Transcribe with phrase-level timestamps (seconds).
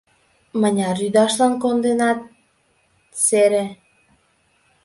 [0.59, 2.19] Мыняр ӱдашлан конденат—
[3.25, 3.65] сере.